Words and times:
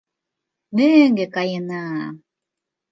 Мӧҥгӧ 0.75 1.25
каена! 1.35 1.85